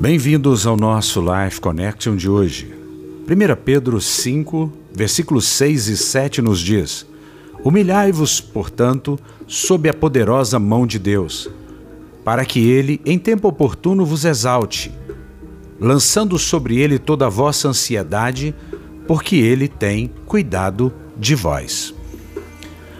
Bem-vindos 0.00 0.66
ao 0.66 0.78
nosso 0.78 1.20
Life 1.20 1.60
Connection 1.60 2.16
de 2.16 2.26
hoje. 2.26 2.74
1 3.28 3.62
Pedro 3.62 4.00
5, 4.00 4.72
versículos 4.90 5.46
6 5.46 5.88
e 5.88 5.96
7 5.98 6.40
nos 6.40 6.58
diz: 6.58 7.04
Humilhai-vos, 7.62 8.40
portanto, 8.40 9.18
sob 9.46 9.90
a 9.90 9.92
poderosa 9.92 10.58
mão 10.58 10.86
de 10.86 10.98
Deus, 10.98 11.50
para 12.24 12.46
que 12.46 12.66
ele, 12.66 12.98
em 13.04 13.18
tempo 13.18 13.46
oportuno, 13.46 14.06
vos 14.06 14.24
exalte, 14.24 14.90
lançando 15.78 16.38
sobre 16.38 16.78
ele 16.78 16.98
toda 16.98 17.26
a 17.26 17.30
vossa 17.30 17.68
ansiedade, 17.68 18.54
porque 19.06 19.36
ele 19.36 19.68
tem 19.68 20.10
cuidado 20.24 20.90
de 21.14 21.34
vós. 21.34 21.94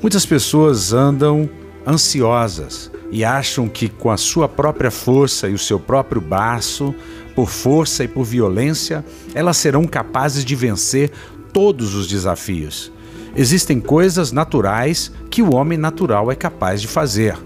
Muitas 0.00 0.24
pessoas 0.24 0.92
andam 0.92 1.50
ansiosas 1.84 2.88
e 3.14 3.24
acham 3.24 3.68
que 3.68 3.88
com 3.88 4.10
a 4.10 4.16
sua 4.16 4.48
própria 4.48 4.90
força 4.90 5.48
e 5.48 5.54
o 5.54 5.58
seu 5.58 5.78
próprio 5.78 6.20
braço, 6.20 6.92
por 7.32 7.48
força 7.48 8.02
e 8.02 8.08
por 8.08 8.24
violência, 8.24 9.04
elas 9.32 9.56
serão 9.56 9.84
capazes 9.84 10.44
de 10.44 10.56
vencer 10.56 11.12
todos 11.52 11.94
os 11.94 12.08
desafios. 12.08 12.90
Existem 13.36 13.78
coisas 13.80 14.32
naturais 14.32 15.12
que 15.30 15.42
o 15.42 15.54
homem 15.54 15.78
natural 15.78 16.32
é 16.32 16.34
capaz 16.34 16.80
de 16.80 16.88
fazer, 16.88 17.38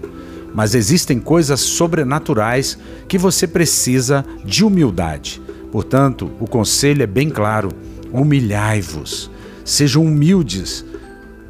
mas 0.55 0.73
existem 0.73 1.19
coisas 1.19 1.59
sobrenaturais 1.59 2.75
que 3.07 3.19
você 3.19 3.45
precisa 3.45 4.25
de 4.43 4.65
humildade. 4.65 5.39
Portanto, 5.71 6.31
o 6.39 6.47
conselho 6.47 7.03
é 7.03 7.07
bem 7.07 7.29
claro: 7.29 7.69
humilhai-vos, 8.11 9.29
sejam 9.63 10.03
humildes 10.03 10.83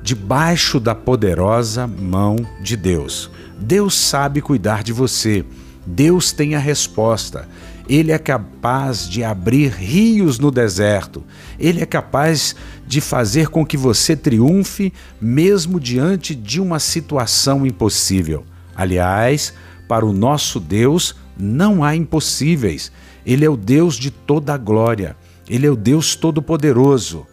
debaixo 0.02 0.80
da 0.80 0.95
poderosa 0.95 1.85
mão 1.88 2.38
de 2.62 2.76
Deus. 2.76 3.30
Deus 3.59 3.95
sabe 3.95 4.41
cuidar 4.41 4.84
de 4.84 4.94
você. 4.94 5.46
Deus 5.85 6.32
tem 6.32 6.55
a 6.55 6.60
resposta. 6.60 7.48
Ele 7.90 8.12
é 8.12 8.20
capaz 8.20 9.09
de 9.09 9.24
abrir 9.24 9.71
rios 9.71 10.37
no 10.37 10.51
deserto. 10.51 11.24
Ele 11.59 11.82
é 11.82 11.85
capaz 11.85 12.55
de 12.85 13.01
fazer 13.01 13.49
com 13.49 13.65
que 13.65 13.76
você 13.76 14.15
triunfe 14.15 14.93
mesmo 15.20 15.79
diante 15.79 16.35
de 16.35 16.62
uma 16.62 16.79
situação 16.79 17.65
impossível. 17.65 18.46
Aliás, 18.76 19.54
para 19.87 20.05
o 20.05 20.13
nosso 20.13 20.59
Deus 20.59 21.15
não 21.35 21.84
há 21.84 21.96
impossíveis. 21.96 22.91
Ele 23.26 23.43
é 23.43 23.49
o 23.49 23.57
Deus 23.57 23.96
de 23.96 24.12
toda 24.12 24.54
a 24.54 24.57
glória. 24.57 25.18
Ele 25.49 25.65
é 25.65 25.70
o 25.70 25.76
Deus 25.76 26.15
todo-poderoso. 26.15 27.26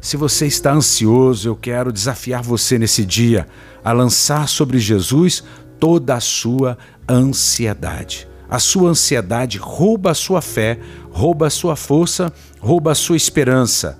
Se 0.00 0.16
você 0.16 0.46
está 0.46 0.72
ansioso, 0.72 1.48
eu 1.48 1.56
quero 1.56 1.92
desafiar 1.92 2.42
você 2.42 2.78
nesse 2.78 3.04
dia 3.04 3.48
a 3.84 3.92
lançar 3.92 4.48
sobre 4.48 4.78
Jesus 4.78 5.42
toda 5.80 6.14
a 6.14 6.20
sua 6.20 6.78
ansiedade. 7.08 8.28
A 8.48 8.58
sua 8.58 8.90
ansiedade 8.90 9.58
rouba 9.58 10.12
a 10.12 10.14
sua 10.14 10.40
fé, 10.40 10.78
rouba 11.10 11.48
a 11.48 11.50
sua 11.50 11.76
força, 11.76 12.32
rouba 12.60 12.92
a 12.92 12.94
sua 12.94 13.16
esperança. 13.16 13.98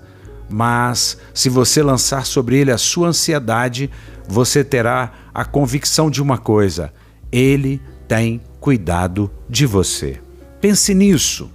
Mas 0.49 1.17
se 1.33 1.49
você 1.49 1.83
lançar 1.83 2.25
sobre 2.25 2.57
ele 2.57 2.71
a 2.71 2.77
sua 2.77 3.09
ansiedade, 3.09 3.89
você 4.27 4.63
terá 4.63 5.11
a 5.33 5.45
convicção 5.45 6.09
de 6.09 6.21
uma 6.21 6.37
coisa: 6.37 6.91
ele 7.31 7.79
tem 8.07 8.41
cuidado 8.59 9.29
de 9.47 9.65
você. 9.65 10.19
Pense 10.59 10.93
nisso. 10.93 11.51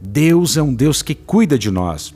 Deus 0.00 0.56
é 0.56 0.62
um 0.62 0.74
Deus 0.74 1.00
que 1.00 1.14
cuida 1.14 1.56
de 1.56 1.70
nós. 1.70 2.12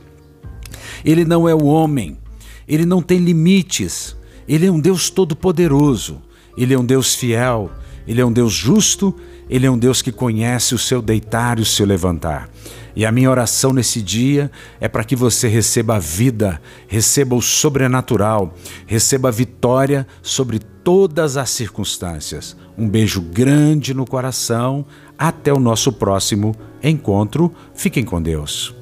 Ele 1.05 1.25
não 1.25 1.49
é 1.49 1.55
o 1.55 1.65
homem, 1.65 2.19
ele 2.67 2.85
não 2.85 3.03
tem 3.03 3.19
limites, 3.19 4.17
ele 4.49 4.67
é 4.67 4.71
um 4.71 4.81
Deus 4.81 5.11
todo-poderoso, 5.11 6.21
ele 6.57 6.75
é 6.75 6.79
um 6.79 6.85
Deus 6.85 7.15
fiel, 7.15 7.71
ele 8.07 8.21
é 8.21 8.27
um 8.27 8.33
Deus 8.33 8.53
justo, 8.53 9.15
ele 9.49 9.67
é 9.67 9.71
um 9.71 9.79
Deus 9.79 10.03
que 10.03 10.13
conhece 10.13 10.75
o 10.75 10.79
seu 10.79 11.01
deitar 11.01 11.59
e 11.59 11.63
o 11.63 11.67
seu 11.67 11.87
levantar. 11.87 12.49
E 12.97 13.05
a 13.05 13.13
minha 13.13 13.31
oração 13.31 13.75
nesse 13.75 14.01
dia 14.01 14.51
é 14.81 14.89
para 14.89 15.05
que 15.05 15.15
você 15.15 15.49
receba 15.49 15.97
a 15.97 15.99
vida, 15.99 16.61
receba 16.89 17.37
o 17.37 17.43
sobrenatural, 17.43 18.55
receba 18.87 19.29
a 19.29 19.33
vitória 19.33 20.07
sobre 20.23 20.59
todas 20.59 21.37
as 21.37 21.51
circunstâncias. 21.51 22.57
Um 22.79 22.89
beijo 22.89 23.21
grande 23.21 23.93
no 23.93 24.07
coração. 24.07 24.87
Até 25.19 25.53
o 25.53 25.59
nosso 25.59 25.93
próximo 25.93 26.55
encontro. 26.83 27.53
Fiquem 27.75 28.05
com 28.05 28.21
Deus. 28.21 28.75